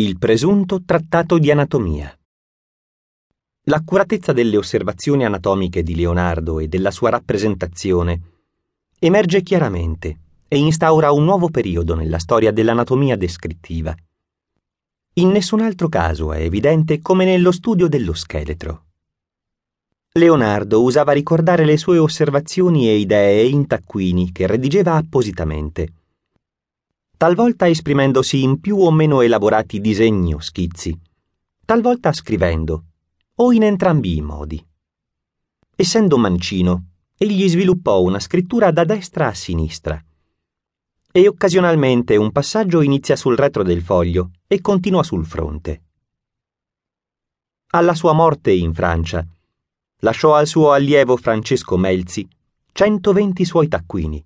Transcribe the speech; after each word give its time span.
Il 0.00 0.16
presunto 0.16 0.82
trattato 0.82 1.36
di 1.36 1.50
anatomia. 1.50 2.10
L'accuratezza 3.64 4.32
delle 4.32 4.56
osservazioni 4.56 5.26
anatomiche 5.26 5.82
di 5.82 5.94
Leonardo 5.94 6.58
e 6.58 6.68
della 6.68 6.90
sua 6.90 7.10
rappresentazione 7.10 8.20
emerge 8.98 9.42
chiaramente 9.42 10.20
e 10.48 10.56
instaura 10.56 11.12
un 11.12 11.24
nuovo 11.24 11.50
periodo 11.50 11.94
nella 11.94 12.18
storia 12.18 12.50
dell'anatomia 12.50 13.14
descrittiva. 13.14 13.94
In 15.16 15.28
nessun 15.28 15.60
altro 15.60 15.90
caso 15.90 16.32
è 16.32 16.40
evidente 16.40 17.02
come 17.02 17.26
nello 17.26 17.52
studio 17.52 17.86
dello 17.86 18.14
scheletro. 18.14 18.84
Leonardo 20.12 20.80
usava 20.80 21.12
ricordare 21.12 21.66
le 21.66 21.76
sue 21.76 21.98
osservazioni 21.98 22.88
e 22.88 22.96
idee 22.96 23.44
in 23.44 23.66
taccuini 23.66 24.32
che 24.32 24.46
redigeva 24.46 24.94
appositamente, 24.94 25.92
talvolta 27.20 27.68
esprimendosi 27.68 28.42
in 28.42 28.60
più 28.60 28.78
o 28.78 28.90
meno 28.90 29.20
elaborati 29.20 29.78
disegni 29.78 30.32
o 30.32 30.40
schizzi, 30.40 30.98
talvolta 31.66 32.14
scrivendo, 32.14 32.84
o 33.34 33.52
in 33.52 33.62
entrambi 33.62 34.16
i 34.16 34.22
modi. 34.22 34.66
Essendo 35.76 36.16
mancino, 36.16 36.86
egli 37.18 37.46
sviluppò 37.46 38.00
una 38.00 38.18
scrittura 38.20 38.70
da 38.70 38.84
destra 38.84 39.26
a 39.26 39.34
sinistra, 39.34 40.02
e 41.12 41.28
occasionalmente 41.28 42.16
un 42.16 42.32
passaggio 42.32 42.80
inizia 42.80 43.16
sul 43.16 43.36
retro 43.36 43.62
del 43.64 43.82
foglio 43.82 44.30
e 44.46 44.62
continua 44.62 45.02
sul 45.02 45.26
fronte. 45.26 45.82
Alla 47.72 47.94
sua 47.94 48.14
morte 48.14 48.50
in 48.50 48.72
Francia, 48.72 49.26
lasciò 49.98 50.36
al 50.36 50.46
suo 50.46 50.72
allievo 50.72 51.18
Francesco 51.18 51.76
Melzi 51.76 52.26
120 52.72 53.44
suoi 53.44 53.68
taccuini, 53.68 54.24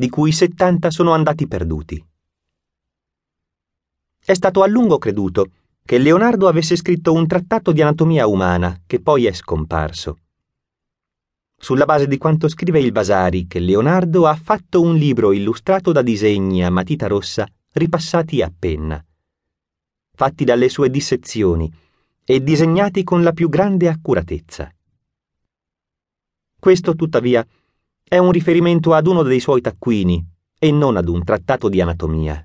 di 0.00 0.08
cui 0.08 0.32
70 0.32 0.90
sono 0.90 1.12
andati 1.12 1.46
perduti. 1.46 2.02
È 4.18 4.32
stato 4.32 4.62
a 4.62 4.66
lungo 4.66 4.96
creduto 4.96 5.50
che 5.84 5.98
Leonardo 5.98 6.48
avesse 6.48 6.74
scritto 6.74 7.12
un 7.12 7.26
trattato 7.26 7.70
di 7.70 7.82
anatomia 7.82 8.26
umana 8.26 8.80
che 8.86 9.02
poi 9.02 9.26
è 9.26 9.32
scomparso. 9.34 10.20
Sulla 11.54 11.84
base 11.84 12.06
di 12.06 12.16
quanto 12.16 12.48
scrive 12.48 12.80
il 12.80 12.92
Vasari, 12.92 13.46
che 13.46 13.58
Leonardo 13.58 14.26
ha 14.26 14.34
fatto 14.36 14.80
un 14.80 14.96
libro 14.96 15.32
illustrato 15.32 15.92
da 15.92 16.00
disegni 16.00 16.64
a 16.64 16.70
matita 16.70 17.06
rossa 17.06 17.46
ripassati 17.72 18.40
a 18.40 18.50
penna, 18.58 19.04
fatti 20.14 20.44
dalle 20.44 20.70
sue 20.70 20.88
dissezioni, 20.88 21.70
e 22.24 22.42
disegnati 22.42 23.04
con 23.04 23.22
la 23.22 23.32
più 23.32 23.50
grande 23.50 23.88
accuratezza. 23.88 24.72
Questo, 26.58 26.94
tuttavia, 26.94 27.46
è 28.10 28.18
un 28.18 28.32
riferimento 28.32 28.92
ad 28.92 29.06
uno 29.06 29.22
dei 29.22 29.38
suoi 29.38 29.60
taccuini 29.60 30.20
e 30.58 30.72
non 30.72 30.96
ad 30.96 31.08
un 31.08 31.22
trattato 31.22 31.68
di 31.68 31.80
anatomia. 31.80 32.44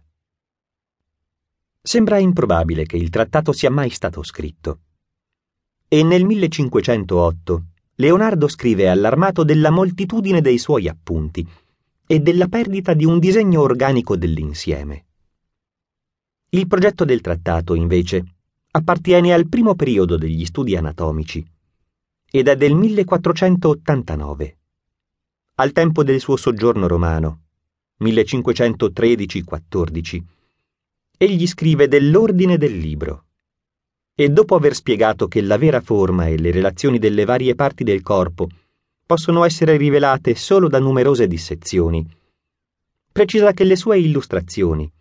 Sembra 1.81 2.19
improbabile 2.19 2.85
che 2.85 2.97
il 2.97 3.09
trattato 3.09 3.51
sia 3.51 3.71
mai 3.71 3.89
stato 3.89 4.21
scritto. 4.21 4.81
E 5.87 6.03
nel 6.03 6.23
1508 6.23 7.63
Leonardo 7.95 8.47
scrive 8.47 8.87
allarmato 8.87 9.43
della 9.43 9.71
moltitudine 9.71 10.39
dei 10.39 10.59
suoi 10.59 10.87
appunti 10.87 11.43
e 12.05 12.19
della 12.19 12.47
perdita 12.47 12.93
di 12.93 13.05
un 13.05 13.17
disegno 13.17 13.61
organico 13.61 14.15
dell'insieme. 14.15 15.05
Il 16.49 16.67
progetto 16.67 17.05
del 17.05 17.21
trattato, 17.21 17.73
invece, 17.73 18.35
appartiene 18.69 19.33
al 19.33 19.49
primo 19.49 19.73
periodo 19.73 20.15
degli 20.15 20.45
studi 20.45 20.75
anatomici 20.75 21.43
ed 22.29 22.49
è 22.49 22.55
del 22.55 22.75
1489. 22.75 24.57
Al 25.57 25.71
tempo 25.71 26.03
del 26.03 26.19
suo 26.19 26.35
soggiorno 26.35 26.85
romano, 26.85 27.43
1513-14, 28.01 30.21
egli 31.17 31.47
scrive 31.47 31.87
dell'ordine 31.87 32.57
del 32.57 32.77
libro 32.77 33.27
e 34.13 34.27
dopo 34.27 34.55
aver 34.55 34.75
spiegato 34.75 35.29
che 35.29 35.39
la 35.39 35.57
vera 35.57 35.79
forma 35.79 36.27
e 36.27 36.37
le 36.37 36.51
relazioni 36.51 36.99
delle 36.99 37.23
varie 37.23 37.55
parti 37.55 37.85
del 37.85 38.01
corpo 38.01 38.49
possono 39.05 39.45
essere 39.45 39.77
rivelate 39.77 40.35
solo 40.35 40.67
da 40.67 40.79
numerose 40.79 41.25
dissezioni, 41.25 42.05
precisa 43.09 43.53
che 43.53 43.63
le 43.63 43.77
sue 43.77 43.97
illustrazioni, 43.97 44.91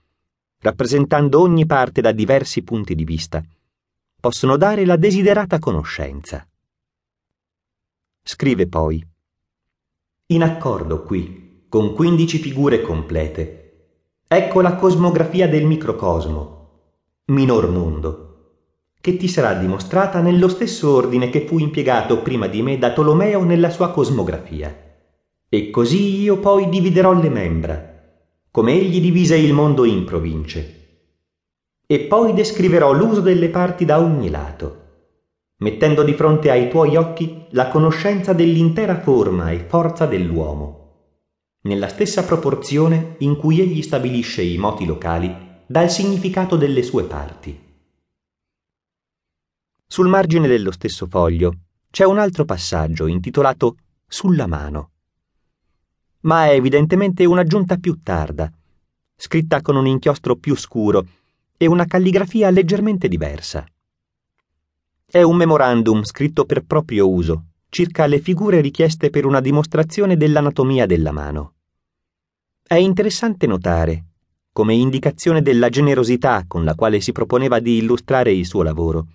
rappresentando 0.61 1.41
ogni 1.41 1.67
parte 1.67 2.01
da 2.01 2.12
diversi 2.12 2.62
punti 2.62 2.95
di 2.95 3.03
vista, 3.03 3.43
possono 4.21 4.57
dare 4.57 4.84
la 4.84 4.95
desiderata 4.95 5.59
conoscenza. 5.59 6.49
Scrive 8.23 8.69
poi, 8.69 9.05
in 10.29 10.43
accordo 10.43 11.03
qui, 11.03 11.67
con 11.69 11.93
quindici 11.93 12.39
figure 12.39 12.81
complete, 12.81 13.91
ecco 14.27 14.62
la 14.62 14.75
cosmografia 14.75 15.47
del 15.47 15.67
microcosmo, 15.67 16.71
minor 17.27 17.69
mondo, 17.69 18.21
che 19.03 19.19
ti 19.19 19.29
sarà 19.29 19.53
dimostrata 19.53 20.21
nello 20.23 20.49
stesso 20.49 20.95
ordine 20.95 21.29
che 21.29 21.43
fu 21.47 21.59
impiegato 21.59 22.23
prima 22.23 22.47
di 22.47 22.63
me 22.63 22.79
da 22.79 22.95
Tolomeo 22.95 23.45
nella 23.45 23.69
sua 23.69 23.91
cosmografia. 23.91 24.75
E 25.47 25.69
così 25.69 26.23
io 26.23 26.39
poi 26.39 26.71
dividerò 26.71 27.13
le 27.13 27.29
membra, 27.29 28.03
come 28.51 28.73
egli 28.73 29.03
divise 29.03 29.37
il 29.37 29.53
mondo 29.53 29.84
in 29.84 30.05
province. 30.05 31.03
E 31.87 32.01
poi 32.01 32.33
descriverò 32.33 32.95
l'uso 32.95 33.21
delle 33.21 33.51
parti 33.51 33.84
da 33.84 34.01
ogni 34.01 34.31
lato, 34.31 34.84
mettendo 35.65 36.03
di 36.03 36.13
fronte 36.13 36.51
ai 36.51 36.69
tuoi 36.69 36.95
occhi 36.95 37.47
la 37.53 37.69
conoscenza 37.69 38.35
dell'intera 38.35 39.01
forma 39.01 39.51
e 39.51 39.61
forza 39.61 40.05
dell'uomo, 40.05 40.83
nella 41.63 41.89
stessa 41.89 42.23
proporzione 42.23 43.15
in 43.21 43.37
cui 43.37 43.63
egli 43.63 43.81
stabilisce 43.81 44.43
i 44.43 44.59
moti 44.59 44.85
locali 44.85 45.35
dal 45.65 45.91
significato 45.91 46.57
delle 46.57 46.83
sue 46.83 47.05
parti. 47.05 47.59
Sul 49.87 50.07
margine 50.07 50.49
dello 50.49 50.71
stesso 50.71 51.07
foglio 51.07 51.55
c'è 51.91 52.05
un 52.05 52.19
altro 52.19 52.45
passaggio 52.45 53.07
intitolato 53.07 53.77
Sulla 54.07 54.47
mano, 54.47 54.91
ma 56.21 56.45
è 56.45 56.51
evidentemente 56.51 57.25
un'aggiunta 57.25 57.79
più 57.79 58.01
tarda, 58.03 58.53
scritta 59.17 59.63
con 59.63 59.77
un 59.77 59.87
inchiostro 59.87 60.37
più 60.37 60.55
scuro 60.57 61.07
e 61.57 61.67
una 61.67 61.87
calligrafia 61.87 62.51
leggermente 62.51 63.09
diversa. 63.09 63.65
È 65.15 65.23
un 65.23 65.37
memorandum 65.37 66.03
scritto 66.03 66.45
per 66.45 66.65
proprio 66.65 67.09
uso, 67.09 67.45
circa 67.69 68.05
le 68.07 68.19
figure 68.19 68.61
richieste 68.61 69.11
per 69.11 69.27
una 69.27 69.39
dimostrazione 69.39 70.17
dell'anatomia 70.17 70.87
della 70.87 71.13
mano. 71.13 71.55
È 72.61 72.75
interessante 72.75 73.47
notare, 73.47 74.07
come 74.51 74.75
indicazione 74.75 75.41
della 75.41 75.69
generosità 75.69 76.43
con 76.49 76.65
la 76.65 76.75
quale 76.75 77.01
si 77.01 77.13
proponeva 77.13 77.61
di 77.61 77.77
illustrare 77.77 78.33
il 78.33 78.45
suo 78.45 78.65
lavoro, 78.65 79.07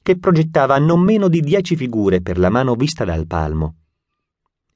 che 0.00 0.16
progettava 0.18 0.78
non 0.78 1.00
meno 1.00 1.26
di 1.26 1.40
dieci 1.40 1.74
figure 1.74 2.20
per 2.20 2.38
la 2.38 2.48
mano 2.48 2.76
vista 2.76 3.04
dal 3.04 3.26
palmo, 3.26 3.74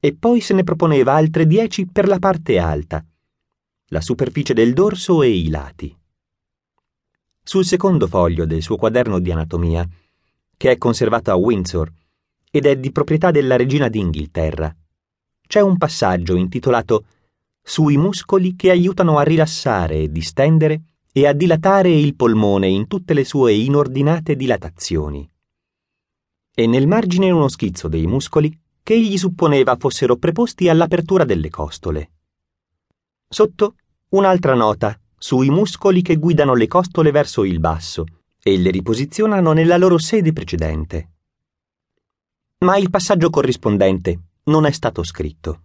e 0.00 0.12
poi 0.12 0.40
se 0.40 0.54
ne 0.54 0.64
proponeva 0.64 1.14
altre 1.14 1.46
dieci 1.46 1.86
per 1.86 2.08
la 2.08 2.18
parte 2.18 2.58
alta, 2.58 3.06
la 3.90 4.00
superficie 4.00 4.54
del 4.54 4.72
dorso 4.72 5.22
e 5.22 5.28
i 5.28 5.48
lati. 5.48 5.96
Sul 7.44 7.64
secondo 7.64 8.08
foglio 8.08 8.44
del 8.44 8.60
suo 8.62 8.76
quaderno 8.76 9.20
di 9.20 9.30
anatomia, 9.30 9.88
che 10.62 10.70
è 10.70 10.78
conservato 10.78 11.32
a 11.32 11.34
Windsor 11.34 11.90
ed 12.48 12.66
è 12.66 12.76
di 12.76 12.92
proprietà 12.92 13.32
della 13.32 13.56
regina 13.56 13.88
d'Inghilterra, 13.88 14.72
c'è 15.44 15.58
un 15.58 15.76
passaggio 15.76 16.36
intitolato 16.36 17.04
Sui 17.60 17.96
muscoli 17.96 18.54
che 18.54 18.70
aiutano 18.70 19.18
a 19.18 19.22
rilassare 19.22 20.08
distendere 20.12 20.82
e 21.12 21.26
a 21.26 21.32
dilatare 21.32 21.90
il 21.90 22.14
polmone 22.14 22.68
in 22.68 22.86
tutte 22.86 23.12
le 23.12 23.24
sue 23.24 23.54
inordinate 23.54 24.36
dilatazioni. 24.36 25.28
E 26.54 26.66
nel 26.68 26.86
margine 26.86 27.32
uno 27.32 27.48
schizzo 27.48 27.88
dei 27.88 28.06
muscoli 28.06 28.56
che 28.84 28.94
egli 28.94 29.18
supponeva 29.18 29.74
fossero 29.76 30.14
preposti 30.14 30.68
all'apertura 30.68 31.24
delle 31.24 31.50
costole. 31.50 32.10
Sotto 33.28 33.74
un'altra 34.10 34.54
nota 34.54 34.96
sui 35.18 35.50
muscoli 35.50 36.02
che 36.02 36.18
guidano 36.18 36.54
le 36.54 36.68
costole 36.68 37.10
verso 37.10 37.42
il 37.42 37.58
basso 37.58 38.04
e 38.42 38.58
le 38.58 38.70
riposizionano 38.70 39.52
nella 39.52 39.76
loro 39.76 39.98
sede 39.98 40.32
precedente. 40.32 41.10
Ma 42.58 42.76
il 42.76 42.90
passaggio 42.90 43.30
corrispondente 43.30 44.20
non 44.44 44.66
è 44.66 44.72
stato 44.72 45.04
scritto. 45.04 45.62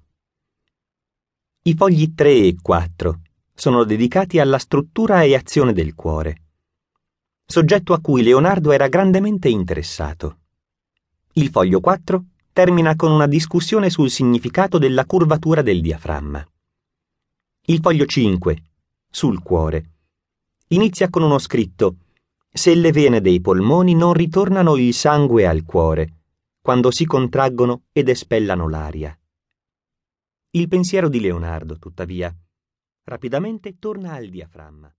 I 1.64 1.74
fogli 1.74 2.14
3 2.14 2.30
e 2.32 2.56
4 2.62 3.22
sono 3.54 3.84
dedicati 3.84 4.40
alla 4.40 4.60
struttura 4.60 5.24
e 5.24 5.34
azione 5.34 5.74
del 5.74 5.96
cuore, 5.96 6.42
soggetto 7.46 7.94
a 7.94 8.00
cui 8.00 8.22
Leonardo 8.22 8.72
era 8.72 8.88
grandemente 8.88 9.50
interessato. 9.50 10.38
Il 11.34 11.50
foglio 11.50 11.80
4 11.80 12.24
termina 12.54 12.96
con 12.96 13.12
una 13.12 13.28
discussione 13.28 13.90
sul 13.90 14.12
significato 14.12 14.78
della 14.78 15.06
curvatura 15.06 15.62
del 15.62 15.82
diaframma. 15.82 16.48
Il 17.66 17.80
foglio 17.82 18.06
5 18.06 18.64
sul 19.10 19.42
cuore. 19.42 19.92
Inizia 20.70 21.10
con 21.10 21.24
uno 21.24 21.40
scritto 21.40 21.96
Se 22.50 22.74
le 22.74 22.92
vene 22.92 23.22
dei 23.22 23.40
polmoni 23.42 23.94
non 23.94 24.14
ritornano 24.14 24.76
il 24.78 24.94
sangue 24.94 25.46
al 25.46 25.64
cuore, 25.64 26.24
quando 26.62 26.92
si 26.92 27.06
contraggono 27.06 27.84
ed 27.92 28.10
espellano 28.10 28.68
l'aria. 28.68 29.18
Il 30.52 30.68
pensiero 30.68 31.08
di 31.10 31.20
Leonardo, 31.20 31.78
tuttavia, 31.78 32.36
rapidamente 33.04 33.78
torna 33.78 34.14
al 34.14 34.28
diaframma. 34.28 34.94